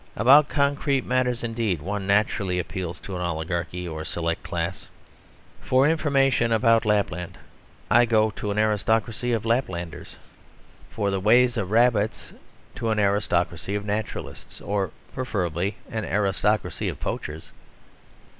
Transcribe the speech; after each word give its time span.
About 0.15 0.49
concrete 0.49 1.05
matters 1.05 1.43
indeed 1.43 1.79
one 1.79 2.07
naturally 2.07 2.57
appeals 2.57 2.97
to 3.01 3.15
an 3.15 3.21
oligarchy 3.21 3.87
or 3.87 4.03
select 4.03 4.41
class. 4.43 4.87
For 5.61 5.87
information 5.87 6.51
about 6.51 6.85
Lapland 6.85 7.37
I 7.87 8.05
go 8.05 8.31
to 8.31 8.49
an 8.49 8.57
aristocracy 8.57 9.31
of 9.31 9.45
Laplanders; 9.45 10.15
for 10.89 11.11
the 11.11 11.19
ways 11.19 11.55
of 11.55 11.69
rabbits 11.69 12.33
to 12.77 12.89
an 12.89 12.97
aristocracy 12.99 13.75
of 13.75 13.85
naturalists 13.85 14.59
or, 14.59 14.89
preferably, 15.13 15.75
an 15.87 16.03
aristocracy 16.03 16.89
of 16.89 16.99
poachers. 16.99 17.51